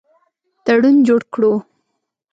[0.65, 1.53] تړون جوړ کړو.